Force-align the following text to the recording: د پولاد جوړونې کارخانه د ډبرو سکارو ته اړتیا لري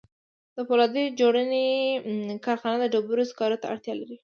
د 0.55 0.57
پولاد 0.67 0.95
جوړونې 1.19 1.67
کارخانه 2.45 2.77
د 2.89 2.91
ډبرو 2.93 3.23
سکارو 3.31 3.61
ته 3.61 3.65
اړتیا 3.73 3.93
لري 4.01 4.17